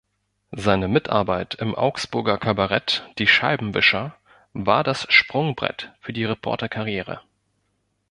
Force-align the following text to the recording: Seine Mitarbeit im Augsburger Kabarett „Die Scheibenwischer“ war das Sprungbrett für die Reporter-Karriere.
Seine 0.55 0.87
Mitarbeit 0.87 1.53
im 1.59 1.75
Augsburger 1.75 2.39
Kabarett 2.39 3.07
„Die 3.19 3.27
Scheibenwischer“ 3.27 4.15
war 4.51 4.83
das 4.83 5.05
Sprungbrett 5.13 5.93
für 5.99 6.11
die 6.11 6.25
Reporter-Karriere. 6.25 7.21